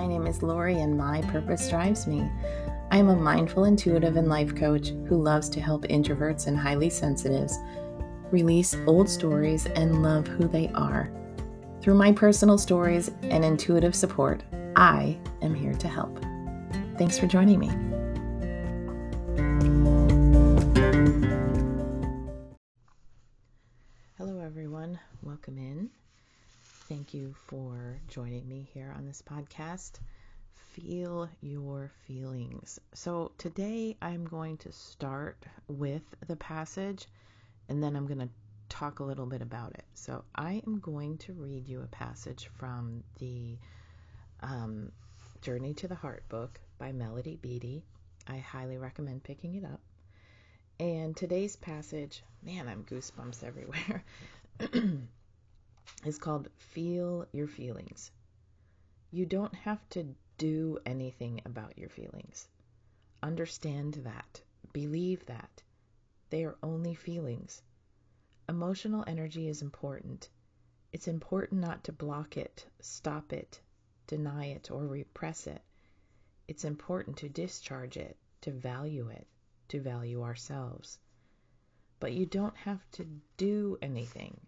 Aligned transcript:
My 0.00 0.06
name 0.06 0.26
is 0.26 0.42
Lori, 0.42 0.80
and 0.80 0.96
my 0.96 1.20
purpose 1.20 1.68
drives 1.68 2.06
me. 2.06 2.26
I 2.90 2.96
am 2.96 3.10
a 3.10 3.14
mindful, 3.14 3.66
intuitive, 3.66 4.16
and 4.16 4.28
life 4.30 4.56
coach 4.56 4.92
who 5.06 5.22
loves 5.22 5.50
to 5.50 5.60
help 5.60 5.82
introverts 5.88 6.46
and 6.46 6.56
highly 6.56 6.88
sensitives 6.88 7.58
release 8.30 8.74
old 8.86 9.10
stories 9.10 9.66
and 9.66 10.02
love 10.02 10.26
who 10.26 10.48
they 10.48 10.68
are. 10.68 11.12
Through 11.82 11.96
my 11.96 12.12
personal 12.12 12.56
stories 12.56 13.10
and 13.24 13.44
intuitive 13.44 13.94
support, 13.94 14.42
I 14.74 15.18
am 15.42 15.54
here 15.54 15.74
to 15.74 15.86
help. 15.86 16.18
Thanks 16.96 17.18
for 17.18 17.26
joining 17.26 17.58
me. 17.58 17.68
Hello, 24.16 24.40
everyone. 24.40 24.98
Welcome 25.20 25.58
in. 25.58 25.79
Thank 26.90 27.14
you 27.14 27.36
for 27.46 28.00
joining 28.08 28.48
me 28.48 28.68
here 28.74 28.92
on 28.96 29.06
this 29.06 29.22
podcast. 29.22 29.92
Feel 30.72 31.28
your 31.40 31.88
feelings. 32.04 32.80
So, 32.94 33.30
today 33.38 33.96
I'm 34.02 34.24
going 34.24 34.56
to 34.56 34.72
start 34.72 35.46
with 35.68 36.02
the 36.26 36.34
passage 36.34 37.06
and 37.68 37.80
then 37.80 37.94
I'm 37.94 38.08
going 38.08 38.18
to 38.18 38.28
talk 38.68 38.98
a 38.98 39.04
little 39.04 39.26
bit 39.26 39.40
about 39.40 39.74
it. 39.74 39.84
So 39.94 40.24
I 40.34 40.62
am 40.66 40.80
going 40.80 41.18
to 41.18 41.32
read 41.32 41.68
you 41.68 41.80
a 41.82 41.86
passage 41.86 42.50
from 42.58 43.04
the 43.20 43.56
um, 44.40 44.90
Journey 45.42 45.74
to 45.74 45.86
the 45.86 45.94
Heart 45.94 46.28
book 46.28 46.58
by 46.76 46.90
Melody 46.90 47.38
Beattie. 47.40 47.84
I 48.26 48.38
highly 48.38 48.78
recommend 48.78 49.22
picking 49.22 49.54
it 49.54 49.64
up. 49.64 49.80
And 50.80 51.16
today's 51.16 51.54
passage, 51.54 52.24
man, 52.42 52.66
I'm 52.66 52.82
goosebumps 52.82 53.44
everywhere, 53.44 54.02
is 56.04 56.18
called 56.18 56.48
Feel 56.56 57.26
Your 57.32 57.46
Feelings. 57.46 58.10
You 59.10 59.26
don't 59.26 59.54
have 59.54 59.86
to 59.90 60.14
do 60.38 60.78
anything 60.86 61.42
about 61.44 61.76
your 61.76 61.88
feelings. 61.88 62.48
Understand 63.22 63.94
that. 64.04 64.40
Believe 64.72 65.26
that. 65.26 65.62
They 66.30 66.44
are 66.44 66.56
only 66.62 66.94
feelings. 66.94 67.62
Emotional 68.48 69.04
energy 69.06 69.48
is 69.48 69.62
important. 69.62 70.28
It's 70.92 71.08
important 71.08 71.60
not 71.60 71.84
to 71.84 71.92
block 71.92 72.36
it, 72.36 72.66
stop 72.80 73.32
it, 73.32 73.60
deny 74.06 74.46
it, 74.46 74.70
or 74.70 74.86
repress 74.86 75.46
it. 75.46 75.62
It's 76.48 76.64
important 76.64 77.18
to 77.18 77.28
discharge 77.28 77.96
it, 77.96 78.16
to 78.40 78.50
value 78.50 79.08
it, 79.08 79.26
to 79.68 79.80
value 79.80 80.22
ourselves. 80.22 80.98
But 82.00 82.12
you 82.12 82.26
don't 82.26 82.56
have 82.56 82.80
to 82.92 83.06
do 83.36 83.78
anything. 83.82 84.40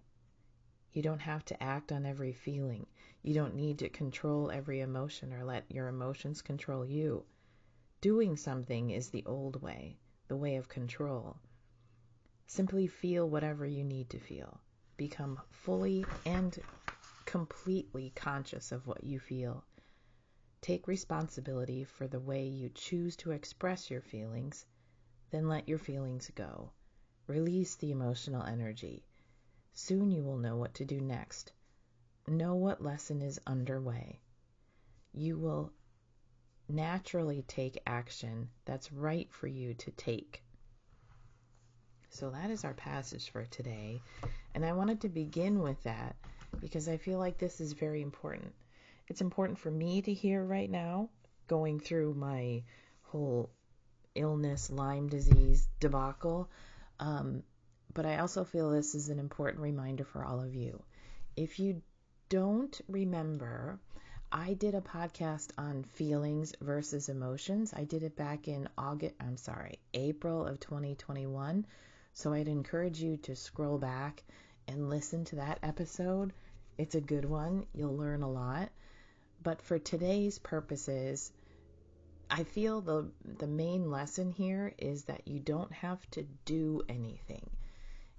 You 0.93 1.03
don't 1.03 1.21
have 1.21 1.45
to 1.47 1.63
act 1.63 1.91
on 1.91 2.05
every 2.05 2.33
feeling. 2.33 2.87
You 3.23 3.35
don't 3.35 3.55
need 3.55 3.79
to 3.79 3.89
control 3.89 4.51
every 4.51 4.81
emotion 4.81 5.33
or 5.33 5.45
let 5.45 5.71
your 5.71 5.89
emotions 5.89 6.43
control 6.43 6.85
you. 6.85 7.25
Doing 8.03 8.37
something 8.37 8.91
is 8.91 9.09
the 9.09 9.25
old 9.25 9.63
way, 9.63 9.97
the 10.29 10.37
way 10.37 10.57
of 10.57 10.69
control. 10.69 11.39
Simply 12.47 12.87
feel 12.87 13.29
whatever 13.29 13.65
you 13.65 13.85
need 13.85 14.11
to 14.11 14.19
feel. 14.19 14.61
Become 14.99 15.41
fully 15.51 16.05
and 16.27 16.59
completely 17.25 18.13
conscious 18.15 18.73
of 18.73 18.87
what 18.87 19.05
you 19.05 19.19
feel. 19.19 19.65
Take 20.61 20.87
responsibility 20.87 21.85
for 21.85 22.07
the 22.07 22.21
way 22.21 22.47
you 22.47 22.69
choose 22.69 23.17
to 23.17 23.31
express 23.31 23.91
your 23.91 24.03
feelings, 24.03 24.67
then 25.31 25.49
let 25.49 25.69
your 25.69 25.79
feelings 25.79 26.31
go. 26.35 26.71
Release 27.27 27.77
the 27.77 27.91
emotional 27.91 28.43
energy. 28.43 29.07
Soon 29.75 30.11
you 30.11 30.23
will 30.23 30.39
know 30.39 30.57
what 30.57 30.75
to 30.75 30.85
do 30.85 31.01
next. 31.01 31.53
Know 32.29 32.55
what 32.55 32.83
lesson 32.83 33.23
is 33.23 33.41
underway. 33.47 34.21
You 35.13 35.39
will 35.39 35.73
naturally 36.69 37.43
take 37.49 37.83
action 37.87 38.49
that's 38.65 38.93
right 38.93 39.33
for 39.33 39.47
you 39.47 39.75
to 39.75 39.91
take. 39.93 40.43
So 42.11 42.31
that 42.31 42.51
is 42.51 42.65
our 42.65 42.75
passage 42.75 43.31
for 43.31 43.45
today. 43.47 44.01
And 44.55 44.65
I 44.65 44.73
wanted 44.75 45.01
to 45.01 45.09
begin 45.09 45.61
with 45.61 45.83
that 45.85 46.17
because 46.61 46.89
I 46.89 46.99
feel 46.99 47.19
like 47.19 47.39
this 47.39 47.61
is 47.61 47.73
very 47.73 48.03
important. 48.03 48.53
It's 49.09 49.21
important 49.23 49.59
for 49.59 49.71
me 49.71 50.03
to 50.03 50.13
hear 50.13 50.45
right 50.45 50.71
now, 50.71 51.09
going 51.49 51.81
through 51.81 52.15
my 52.15 52.63
whole 53.05 53.51
illness, 54.15 54.71
Lyme 54.71 55.09
disease 55.09 55.67
debacle. 55.81 56.51
Um, 57.01 57.43
but 57.95 58.07
I 58.07 58.19
also 58.19 58.45
feel 58.45 58.71
this 58.71 58.95
is 58.95 59.09
an 59.09 59.19
important 59.19 59.63
reminder 59.63 60.05
for 60.05 60.25
all 60.25 60.41
of 60.43 60.55
you. 60.55 60.83
If 61.37 61.59
you 61.59 61.83
don't 62.29 62.81
remember, 62.89 63.79
I 64.31 64.55
did 64.55 64.75
a 64.75 64.81
podcast 64.81 65.51
on 65.59 65.85
feelings 65.85 66.55
versus 66.61 67.11
emotions. 67.11 67.75
I 67.77 67.85
did 67.85 68.03
it 68.03 68.17
back 68.17 68.49
in 68.49 68.69
August, 68.79 69.15
I'm 69.21 69.37
sorry, 69.37 69.79
April 69.93 70.47
of 70.47 70.59
2021. 70.59 71.67
So 72.15 72.33
I'd 72.33 72.49
encourage 72.49 73.01
you 73.01 73.19
to 73.19 73.37
scroll 73.37 73.79
back 73.79 74.25
and 74.67 74.89
listen 74.89 75.25
to 75.27 75.37
that 75.37 75.59
episode. 75.63 76.33
It's 76.79 76.95
a 76.95 77.01
good 77.01 77.27
one. 77.27 77.67
You'll 77.75 77.97
learn 77.97 78.23
a 78.23 78.31
lot. 78.31 78.71
But 79.43 79.61
for 79.61 79.79
today's 79.79 80.39
purposes, 80.39 81.33
I 82.31 82.45
feel 82.45 82.81
the 82.81 83.11
the 83.39 83.47
main 83.47 83.91
lesson 83.91 84.31
here 84.31 84.73
is 84.79 85.05
that 85.05 85.29
you 85.29 85.41
don't 85.41 85.73
have 85.73 86.11
to 86.13 86.23
do 86.47 86.83
anything. 86.89 87.51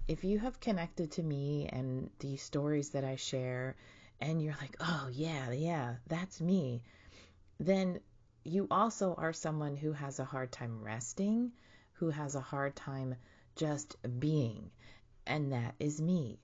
If 0.06 0.22
you 0.22 0.38
have 0.38 0.60
connected 0.60 1.12
to 1.12 1.22
me 1.22 1.66
and 1.72 2.10
the 2.18 2.36
stories 2.36 2.90
that 2.90 3.04
I 3.04 3.16
share 3.16 3.74
and 4.20 4.42
you're 4.42 4.56
like, 4.60 4.76
"Oh, 4.80 5.08
yeah, 5.10 5.50
yeah, 5.50 5.96
that's 6.06 6.40
me." 6.40 6.82
Then 7.58 8.00
you 8.44 8.66
also 8.70 9.14
are 9.14 9.32
someone 9.32 9.76
who 9.76 9.92
has 9.92 10.18
a 10.18 10.24
hard 10.24 10.52
time 10.52 10.82
resting, 10.82 11.52
who 11.94 12.10
has 12.10 12.34
a 12.34 12.40
hard 12.40 12.76
time 12.76 13.14
just 13.56 13.96
being. 14.20 14.70
And 15.26 15.52
that 15.52 15.74
is 15.80 16.00
me. 16.02 16.38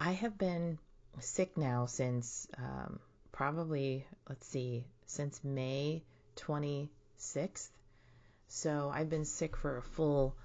I 0.00 0.12
have 0.12 0.36
been 0.36 0.78
sick 1.20 1.56
now 1.56 1.86
since 1.86 2.48
um, 2.58 2.98
probably, 3.30 4.06
let's 4.28 4.46
see, 4.46 4.86
since 5.06 5.44
May 5.44 6.02
26th. 6.36 7.70
So 8.48 8.90
I've 8.92 9.08
been 9.08 9.24
sick 9.24 9.56
for 9.56 9.76
a 9.76 9.82
full 9.82 10.36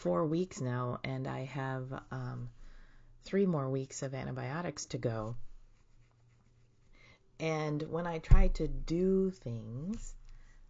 four 0.00 0.24
weeks 0.24 0.62
now, 0.62 0.98
and 1.04 1.28
I 1.28 1.44
have 1.44 1.92
um, 2.10 2.48
three 3.24 3.44
more 3.44 3.68
weeks 3.68 4.02
of 4.02 4.14
antibiotics 4.14 4.86
to 4.86 4.98
go. 4.98 5.36
And 7.38 7.82
when 7.82 8.06
I 8.06 8.18
try 8.18 8.48
to 8.48 8.66
do 8.66 9.30
things, 9.30 10.14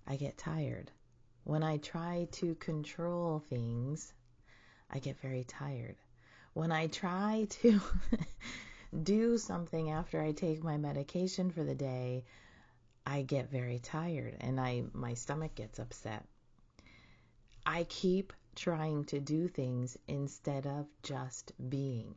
I 0.04 0.16
get 0.16 0.36
tired. 0.36 0.90
When 1.44 1.62
I 1.62 1.76
try 1.76 2.26
to 2.32 2.56
control 2.56 3.38
things, 3.48 4.12
I 4.90 4.98
get 4.98 5.20
very 5.20 5.44
tired. 5.44 5.96
When 6.52 6.72
I 6.72 6.88
try 6.88 7.46
to 7.62 7.80
do 9.02 9.38
something 9.38 9.90
after 9.90 10.20
I 10.20 10.32
take 10.32 10.64
my 10.64 10.76
medication 10.76 11.52
for 11.52 11.62
the 11.62 11.76
day, 11.76 12.24
I 13.06 13.22
get 13.22 13.48
very 13.48 13.78
tired 13.78 14.36
and 14.40 14.60
I 14.60 14.82
my 14.92 15.14
stomach 15.14 15.54
gets 15.54 15.78
upset. 15.78 16.24
I 17.64 17.84
keep 17.84 18.32
trying 18.60 19.04
to 19.04 19.18
do 19.18 19.48
things 19.48 19.96
instead 20.06 20.66
of 20.66 20.86
just 21.02 21.50
being. 21.70 22.14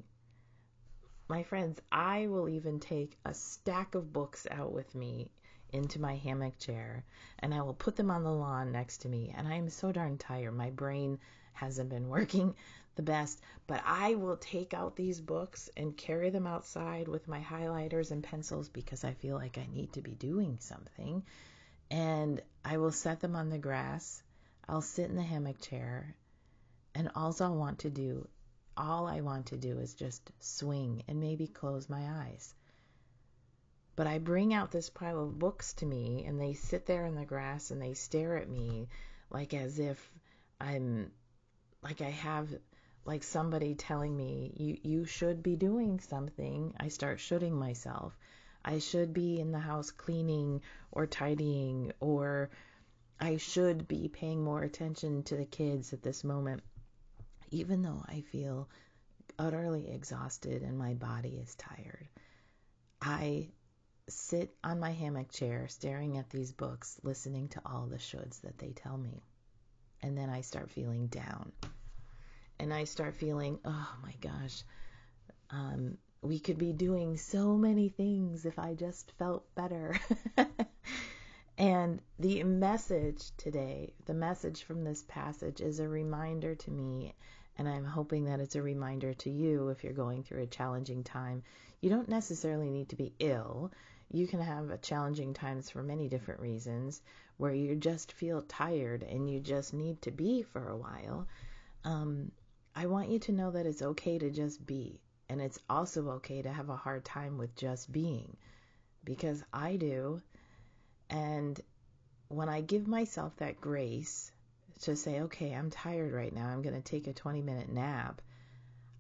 My 1.30 1.42
friends, 1.44 1.80
I 1.90 2.28
will 2.28 2.50
even 2.50 2.82
take 2.82 3.18
a 3.24 3.34
stack 3.34 3.96
of 3.96 4.12
books 4.12 4.46
out 4.52 4.74
with 4.74 4.94
me 4.94 5.32
into 5.72 6.02
my 6.02 6.18
hammock 6.18 6.60
chair 6.60 7.06
and 7.40 7.54
I 7.54 7.62
will 7.62 7.74
put 7.74 7.96
them 7.96 8.12
on 8.12 8.26
the 8.26 8.32
lawn 8.32 8.74
next 8.74 8.98
to 9.00 9.10
me 9.10 9.34
and 9.34 9.48
I 9.48 9.56
am 9.56 9.70
so 9.70 9.94
darn 9.94 10.18
tired. 10.18 10.52
My 10.52 10.70
brain 10.70 11.18
hasn't 11.54 11.90
been 11.90 12.10
working 12.18 12.54
the 12.96 13.04
best, 13.04 13.40
but 13.66 13.82
I 13.86 14.16
will 14.16 14.36
take 14.36 14.74
out 14.74 14.98
these 14.98 15.22
books 15.22 15.70
and 15.78 15.96
carry 15.96 16.30
them 16.30 16.46
outside 16.46 17.08
with 17.08 17.26
my 17.26 17.40
highlighters 17.40 18.12
and 18.12 18.22
pencils 18.22 18.68
because 18.68 19.06
I 19.06 19.14
feel 19.14 19.38
like 19.38 19.58
I 19.58 19.68
need 19.72 19.94
to 19.94 20.02
be 20.02 20.12
doing 20.12 20.58
something. 20.60 21.24
And 21.90 22.42
I 22.66 22.80
will 22.80 22.92
set 22.92 23.22
them 23.22 23.38
on 23.38 23.48
the 23.48 23.58
grass. 23.58 24.22
I'll 24.68 24.82
sit 24.82 25.10
in 25.10 25.16
the 25.16 25.24
hammock 25.24 25.62
chair, 25.62 26.18
and 26.96 27.12
all 27.16 27.36
I 27.40 27.50
want 27.50 27.80
to 27.80 27.90
do, 27.90 28.28
all 28.78 29.08
I 29.08 29.22
want 29.22 29.48
to 29.48 29.58
do 29.58 29.80
is 29.80 29.94
just 29.94 30.32
swing 30.40 31.04
and 31.08 31.20
maybe 31.20 31.48
close 31.48 31.90
my 31.90 32.04
eyes. 32.26 32.54
But 33.96 34.08
I 34.08 34.18
bring 34.18 34.54
out 34.54 34.72
this 34.72 34.90
pile 34.90 35.24
of 35.24 35.38
books 35.38 35.74
to 35.76 35.86
me, 35.86 36.26
and 36.26 36.40
they 36.40 36.54
sit 36.54 36.86
there 36.86 37.06
in 37.06 37.16
the 37.16 37.26
grass 37.26 37.70
and 37.70 37.82
they 37.82 37.94
stare 37.94 38.38
at 38.38 38.50
me 38.50 38.88
like 39.30 39.54
as 39.54 39.80
if 39.80 40.12
I'm 40.60 41.12
like 41.82 42.02
I 42.02 42.10
have 42.10 42.50
like 43.06 43.24
somebody 43.24 43.76
telling 43.76 44.16
me 44.16 44.54
you 44.56 44.78
you 44.84 45.06
should 45.06 45.44
be 45.44 45.56
doing 45.56 46.00
something, 46.00 46.74
I 46.80 46.88
start 46.88 47.20
shooting 47.20 47.54
myself. 47.54 48.18
I 48.64 48.80
should 48.80 49.14
be 49.14 49.40
in 49.40 49.52
the 49.52 49.60
house 49.60 49.92
cleaning 49.92 50.62
or 50.92 51.06
tidying 51.06 51.92
or 52.00 52.50
I 53.20 53.38
should 53.38 53.88
be 53.88 54.08
paying 54.08 54.44
more 54.44 54.64
attention 54.64 55.24
to 55.24 55.36
the 55.36 55.46
kids 55.46 55.94
at 55.94 56.02
this 56.02 56.24
moment. 56.24 56.64
Even 57.54 57.84
though 57.84 58.04
I 58.08 58.22
feel 58.22 58.68
utterly 59.38 59.88
exhausted 59.90 60.64
and 60.64 60.78
my 60.78 60.96
body 60.96 61.40
is 61.42 61.56
tired. 61.56 62.08
I 63.00 63.50
sit 64.10 64.56
on 64.64 64.80
my 64.80 64.92
hammock 64.92 65.32
chair 65.32 65.68
staring 65.68 66.18
at 66.18 66.32
these 66.32 66.52
books, 66.52 67.00
listening 67.04 67.50
to 67.50 67.62
all 67.64 67.86
the 67.86 67.98
shoulds 67.98 68.42
that 68.42 68.58
they 68.58 68.72
tell 68.72 68.98
me. 68.98 69.22
And 70.02 70.18
then 70.18 70.30
I 70.30 70.42
start 70.42 70.72
feeling 70.72 71.08
down. 71.08 71.52
And 72.60 72.74
I 72.74 72.86
start 72.86 73.16
feeling, 73.16 73.60
oh 73.64 73.96
my 74.02 74.16
gosh, 74.20 74.64
um, 75.52 75.98
we 76.22 76.40
could 76.40 76.58
be 76.58 76.74
doing 76.74 77.18
so 77.18 77.56
many 77.56 77.90
things 77.90 78.46
if 78.46 78.58
I 78.58 78.74
just 78.74 79.12
felt 79.20 79.54
better. 79.54 80.00
and 81.58 82.02
the 82.18 82.44
message 82.44 83.32
today, 83.38 83.94
the 84.06 84.14
message 84.14 84.64
from 84.64 84.84
this 84.84 85.04
passage 85.08 85.62
is 85.62 85.80
a 85.80 85.88
reminder 85.88 86.56
to 86.56 86.72
me, 86.72 87.14
and 87.58 87.68
I'm 87.68 87.86
hoping 87.86 88.26
that 88.26 88.40
it's 88.40 88.56
a 88.56 88.62
reminder 88.62 89.14
to 89.14 89.30
you 89.30 89.70
if 89.70 89.84
you're 89.84 89.94
going 89.94 90.24
through 90.24 90.44
a 90.44 90.48
challenging 90.48 91.04
time. 91.04 91.44
You 91.82 91.90
don't 91.90 92.10
necessarily 92.10 92.70
need 92.70 92.90
to 92.90 92.96
be 92.96 93.14
ill. 93.20 93.72
You 94.12 94.28
can 94.28 94.40
have 94.40 94.82
challenging 94.82 95.34
times 95.34 95.70
for 95.70 95.84
many 95.84 96.08
different 96.08 96.40
reasons 96.40 97.02
where 97.38 97.54
you 97.54 97.76
just 97.76 98.12
feel 98.12 98.42
tired 98.42 99.04
and 99.04 99.30
you 99.30 99.40
just 99.40 99.74
need 99.74 100.02
to 100.04 100.12
be 100.12 100.44
for 100.44 100.68
a 100.68 100.78
while. 100.78 101.28
Um, 101.84 102.32
I 102.76 102.88
want 102.88 103.10
you 103.10 103.20
to 103.20 103.32
know 103.32 103.52
that 103.52 103.66
it's 103.66 103.82
okay 103.82 104.18
to 104.18 104.30
just 104.30 104.66
be. 104.66 105.00
And 105.30 105.42
it's 105.42 105.60
also 105.70 106.10
okay 106.12 106.42
to 106.42 106.52
have 106.52 106.70
a 106.70 106.76
hard 106.76 107.06
time 107.06 107.38
with 107.38 107.56
just 107.56 107.92
being 107.92 108.36
because 109.04 109.44
I 109.54 109.78
do. 109.78 110.22
And 111.10 111.60
when 112.28 112.50
I 112.50 112.62
give 112.62 112.88
myself 112.88 113.36
that 113.38 113.62
grace 113.62 114.32
to 114.84 114.96
say, 114.96 115.22
okay, 115.22 115.54
I'm 115.54 115.70
tired 115.70 116.14
right 116.14 116.34
now, 116.34 116.48
I'm 116.48 116.62
going 116.62 116.76
to 116.76 116.82
take 116.82 117.08
a 117.08 117.14
20 117.14 117.42
minute 117.42 117.70
nap, 117.70 118.22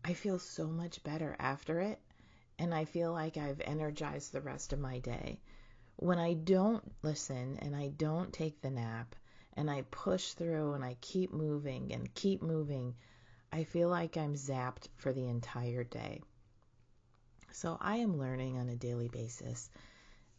I 0.04 0.14
feel 0.14 0.40
so 0.40 0.68
much 0.68 1.04
better 1.04 1.36
after 1.40 1.80
it. 1.80 2.00
And 2.60 2.74
I 2.74 2.86
feel 2.86 3.12
like 3.12 3.38
I've 3.38 3.62
energized 3.62 4.32
the 4.32 4.42
rest 4.42 4.74
of 4.74 4.80
my 4.80 5.00
day. 5.00 5.40
When 5.96 6.20
I 6.20 6.34
don't 6.34 6.84
listen 7.02 7.58
and 7.60 7.76
I 7.76 7.88
don't 7.90 8.32
take 8.32 8.62
the 8.62 8.70
nap 8.70 9.16
and 9.56 9.70
I 9.70 9.84
push 9.90 10.34
through 10.34 10.74
and 10.74 10.84
I 10.84 10.98
keep 11.02 11.34
moving 11.34 11.94
and 11.94 12.14
keep 12.14 12.42
moving, 12.42 12.96
I 13.52 13.64
feel 13.64 13.90
like 13.90 14.18
I'm 14.18 14.36
zapped 14.36 14.88
for 14.98 15.14
the 15.14 15.28
entire 15.28 15.84
day. 15.84 16.22
So 17.52 17.78
I 17.80 17.98
am 17.98 18.20
learning 18.20 18.58
on 18.58 18.70
a 18.70 18.76
daily 18.76 19.10
basis, 19.10 19.70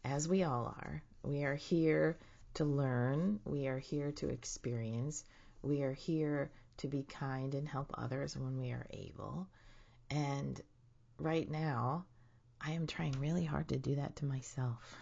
as 0.03 0.27
we 0.27 0.43
all 0.43 0.65
are. 0.65 1.01
We 1.23 1.43
are 1.43 1.55
here 1.55 2.17
to 2.55 2.65
learn, 2.65 3.39
we 3.45 3.67
are 3.67 3.79
here 3.79 4.11
to 4.13 4.29
experience, 4.29 5.23
we 5.61 5.83
are 5.83 5.93
here 5.93 6.51
to 6.77 6.87
be 6.87 7.03
kind 7.03 7.53
and 7.53 7.67
help 7.67 7.91
others 7.97 8.35
when 8.35 8.59
we 8.59 8.71
are 8.71 8.85
able. 8.91 9.47
And 10.09 10.59
right 11.19 11.49
now, 11.49 12.05
I 12.61 12.71
am 12.71 12.87
trying 12.87 13.13
really 13.19 13.45
hard 13.45 13.69
to 13.69 13.77
do 13.77 13.95
that 13.95 14.15
to 14.17 14.25
myself. 14.25 14.95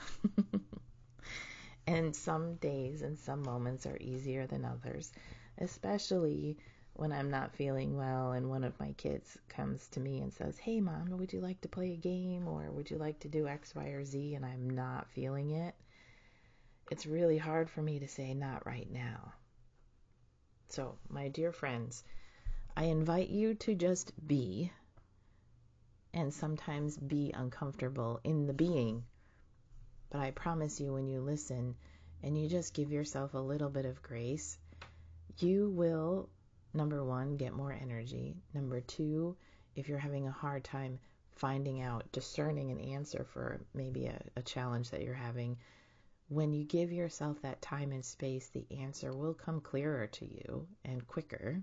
and 1.88 2.16
some 2.16 2.56
days 2.56 3.02
and 3.02 3.18
some 3.18 3.44
moments 3.44 3.86
are 3.86 3.98
easier 4.00 4.48
than 4.48 4.66
others, 4.66 5.12
especially 5.58 6.58
when 6.96 7.12
I'm 7.12 7.32
not 7.32 7.56
feeling 7.56 7.98
well 7.98 8.34
and 8.34 8.50
one 8.50 8.64
of 8.64 8.80
my 8.80 8.92
kids 8.94 9.38
comes 9.50 9.88
to 9.90 10.00
me 10.00 10.22
and 10.22 10.34
says, 10.34 10.58
Hey, 10.58 10.80
mom, 10.80 11.18
would 11.18 11.34
you 11.34 11.42
like 11.42 11.60
to 11.62 11.68
play 11.68 11.94
a 11.94 11.98
game 11.98 12.48
or 12.48 12.70
would 12.72 12.92
you 12.92 12.98
like 12.98 13.20
to 13.22 13.28
do 13.28 13.48
X, 13.48 13.74
Y, 13.74 13.86
or 13.86 14.06
Z? 14.06 14.36
And 14.36 14.46
I'm 14.46 14.70
not 14.70 15.10
feeling 15.12 15.52
it, 15.52 15.74
it's 16.92 17.06
really 17.06 17.38
hard 17.38 17.70
for 17.70 17.82
me 17.82 18.00
to 18.00 18.08
say, 18.08 18.34
Not 18.34 18.66
right 18.66 18.90
now. 18.92 19.34
So, 20.70 20.96
my 21.10 21.30
dear 21.30 21.52
friends, 21.52 22.04
I 22.76 22.86
invite 22.86 23.30
you 23.30 23.54
to 23.56 23.76
just 23.76 24.12
be 24.28 24.72
and 26.14 26.34
sometimes 26.34 26.98
be 26.98 27.32
uncomfortable 27.34 28.20
in 28.24 28.46
the 28.46 28.54
being. 28.54 29.04
But 30.10 30.22
I 30.22 30.32
promise 30.32 30.80
you, 30.80 30.94
when 30.94 31.08
you 31.08 31.22
listen 31.22 31.76
and 32.22 32.38
you 32.38 32.48
just 32.48 32.74
give 32.74 32.92
yourself 32.92 33.34
a 33.34 33.40
little 33.40 33.70
bit 33.70 33.86
of 33.86 34.02
grace, 34.02 34.58
you 35.40 35.70
will 35.70 36.30
number 36.74 37.04
one, 37.04 37.38
get 37.38 37.54
more 37.54 37.72
energy. 37.72 38.36
Number 38.54 38.82
two, 38.82 39.36
if 39.76 39.88
you're 39.88 39.98
having 39.98 40.28
a 40.28 40.32
hard 40.32 40.64
time 40.64 41.00
finding 41.36 41.82
out, 41.82 42.12
discerning 42.12 42.72
an 42.72 42.80
answer 42.80 43.26
for 43.34 43.62
maybe 43.74 44.06
a, 44.06 44.20
a, 44.36 44.42
challenge 44.42 44.90
that 44.92 45.02
you're 45.02 45.14
having, 45.14 45.58
when 46.30 46.54
you 46.54 46.64
give 46.64 46.92
yourself 46.92 47.42
that 47.42 47.62
time 47.62 47.92
and 47.92 48.04
space, 48.04 48.50
the 48.50 48.66
answer 48.80 49.12
will 49.12 49.34
come 49.34 49.62
clearer 49.62 50.08
to 50.08 50.26
you 50.26 50.68
and 50.86 51.06
quicker. 51.08 51.62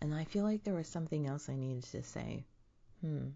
And 0.00 0.14
I 0.14 0.24
feel 0.24 0.44
like 0.44 0.64
there 0.64 0.74
was 0.74 0.88
something 0.88 1.26
else 1.26 1.48
I 1.48 1.56
needed 1.56 1.84
to 1.84 2.02
say. 2.02 2.44
Hmm. 3.00 3.28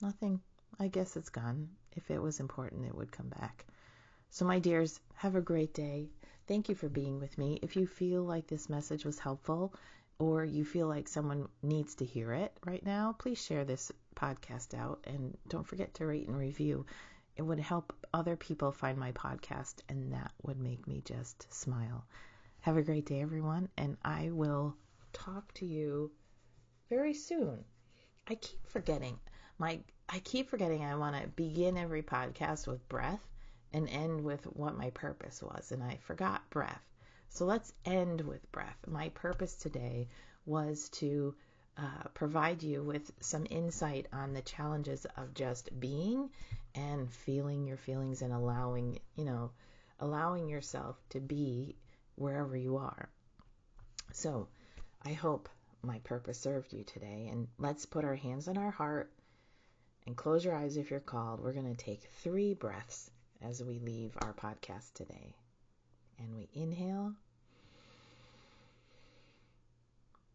Nothing. 0.00 0.40
I 0.78 0.88
guess 0.88 1.16
it's 1.16 1.28
gone. 1.28 1.68
If 1.96 2.10
it 2.10 2.22
was 2.22 2.40
important, 2.40 2.86
it 2.86 2.94
would 2.94 3.12
come 3.12 3.28
back. 3.28 3.66
So, 4.30 4.44
my 4.44 4.58
dears, 4.58 5.00
have 5.16 5.34
a 5.34 5.40
great 5.40 5.74
day. 5.74 6.08
Thank 6.46 6.68
you 6.68 6.74
for 6.74 6.88
being 6.88 7.20
with 7.20 7.36
me. 7.36 7.58
If 7.62 7.76
you 7.76 7.86
feel 7.86 8.22
like 8.22 8.46
this 8.46 8.68
message 8.68 9.04
was 9.04 9.18
helpful 9.18 9.74
or 10.18 10.44
you 10.44 10.64
feel 10.64 10.86
like 10.86 11.08
someone 11.08 11.48
needs 11.62 11.96
to 11.96 12.04
hear 12.04 12.32
it 12.32 12.56
right 12.64 12.84
now, 12.84 13.14
please 13.18 13.42
share 13.42 13.64
this 13.64 13.90
podcast 14.14 14.74
out 14.74 15.00
and 15.06 15.36
don't 15.48 15.66
forget 15.66 15.94
to 15.94 16.06
rate 16.06 16.28
and 16.28 16.36
review. 16.36 16.86
It 17.36 17.42
would 17.42 17.60
help 17.60 17.92
other 18.12 18.36
people 18.36 18.72
find 18.72 18.98
my 18.98 19.12
podcast, 19.12 19.76
and 19.88 20.12
that 20.12 20.32
would 20.42 20.58
make 20.58 20.86
me 20.86 21.02
just 21.04 21.52
smile. 21.52 22.04
Have 22.60 22.76
a 22.76 22.82
great 22.82 23.06
day, 23.06 23.20
everyone, 23.20 23.68
and 23.76 23.96
I 24.04 24.30
will 24.30 24.76
talk 25.12 25.52
to 25.54 25.66
you 25.66 26.10
very 26.88 27.14
soon. 27.14 27.64
I 28.28 28.34
keep 28.34 28.66
forgetting 28.66 29.18
my 29.60 29.78
I 30.08 30.18
keep 30.20 30.48
forgetting 30.48 30.82
I 30.82 30.96
want 30.96 31.20
to 31.20 31.28
begin 31.28 31.76
every 31.76 32.02
podcast 32.02 32.66
with 32.66 32.88
breath 32.88 33.24
and 33.72 33.88
end 33.88 34.24
with 34.24 34.44
what 34.44 34.76
my 34.76 34.90
purpose 34.90 35.40
was. 35.40 35.70
And 35.70 35.82
I 35.84 35.98
forgot 36.02 36.48
breath. 36.50 36.82
So 37.28 37.44
let's 37.44 37.72
end 37.84 38.22
with 38.22 38.50
breath. 38.50 38.78
My 38.88 39.10
purpose 39.10 39.54
today 39.54 40.08
was 40.46 40.88
to 40.88 41.36
uh, 41.76 42.08
provide 42.14 42.62
you 42.64 42.82
with 42.82 43.12
some 43.20 43.46
insight 43.50 44.06
on 44.12 44.32
the 44.32 44.42
challenges 44.42 45.06
of 45.16 45.34
just 45.34 45.78
being 45.78 46.30
and 46.74 47.10
feeling 47.10 47.66
your 47.66 47.76
feelings 47.76 48.22
and 48.22 48.32
allowing, 48.32 48.98
you 49.16 49.24
know, 49.24 49.50
allowing 49.98 50.48
yourself 50.48 50.96
to 51.10 51.20
be 51.20 51.76
wherever 52.16 52.56
you 52.56 52.76
are. 52.76 53.08
So 54.12 54.48
I 55.04 55.12
hope 55.12 55.48
my 55.82 55.98
purpose 56.00 56.38
served 56.38 56.72
you 56.72 56.84
today. 56.84 57.28
And 57.30 57.48
let's 57.58 57.86
put 57.86 58.04
our 58.04 58.14
hands 58.14 58.48
on 58.48 58.58
our 58.58 58.70
heart 58.70 59.12
and 60.06 60.16
close 60.16 60.44
your 60.44 60.54
eyes 60.54 60.76
if 60.76 60.90
you're 60.90 61.00
called. 61.00 61.40
We're 61.40 61.52
going 61.52 61.74
to 61.74 61.84
take 61.84 62.02
three 62.22 62.54
breaths 62.54 63.10
as 63.42 63.62
we 63.62 63.78
leave 63.78 64.12
our 64.18 64.32
podcast 64.32 64.94
today. 64.94 65.34
And 66.18 66.34
we 66.34 66.48
inhale 66.52 67.14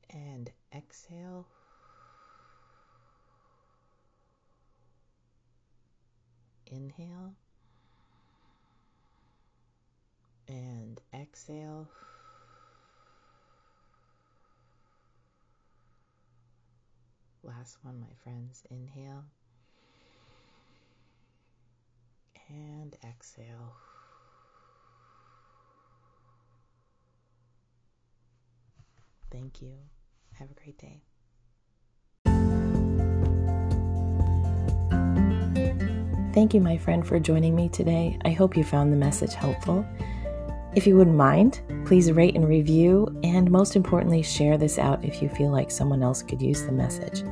and 0.10 0.50
exhale. 0.74 1.46
Inhale 6.76 7.34
and 10.48 11.00
exhale. 11.14 11.90
Last 17.44 17.78
one, 17.84 18.00
my 18.02 18.14
friends. 18.24 18.64
Inhale. 18.70 19.26
and 22.50 22.96
exhale. 23.04 23.76
Thank 29.32 29.62
you. 29.62 29.74
Have 30.34 30.52
a 30.52 30.54
great 30.54 30.78
day. 30.78 31.02
Thank 36.36 36.54
you, 36.54 36.60
my 36.60 36.78
friend, 36.78 37.08
for 37.08 37.18
joining 37.18 37.56
me 37.56 37.70
today. 37.70 38.20
I 38.26 38.32
hope 38.32 38.58
you 38.58 38.66
found 38.66 38.92
the 38.92 38.98
message 38.98 39.34
helpful. 39.34 39.86
If 40.76 40.86
you 40.86 40.98
wouldn't 40.98 41.16
mind, 41.16 41.62
please 41.86 42.12
rate 42.12 42.36
and 42.36 42.46
review, 42.46 43.08
and 43.24 43.50
most 43.50 43.78
importantly, 43.78 44.22
share 44.22 44.58
this 44.58 44.78
out 44.78 45.06
if 45.06 45.22
you 45.22 45.30
feel 45.30 45.50
like 45.50 45.72
someone 45.72 46.04
else 46.04 46.22
could 46.22 46.42
use 46.42 46.64
the 46.64 46.74
message. 46.74 47.24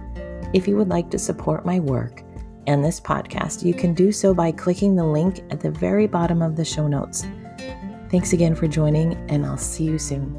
If 0.54 0.70
you 0.70 0.78
would 0.78 0.88
like 0.88 1.12
to 1.12 1.20
support 1.20 1.66
my 1.66 1.82
work, 1.82 2.24
and 2.66 2.82
this 2.82 3.02
podcast, 3.02 3.66
you 3.66 3.74
can 3.74 3.94
do 3.94 4.14
so 4.14 4.34
by 4.34 4.54
clicking 4.54 4.96
the 4.96 5.04
link 5.04 5.42
at 5.50 5.60
the 5.60 5.72
very 5.72 6.08
bottom 6.08 6.42
of 6.42 6.56
the 6.56 6.64
show 6.64 6.88
notes. 6.88 7.26
Thanks 8.10 8.32
again 8.32 8.56
for 8.56 8.68
joining, 8.70 9.16
and 9.30 9.46
I'll 9.46 9.58
see 9.58 9.84
you 9.84 10.00
soon. 10.00 10.34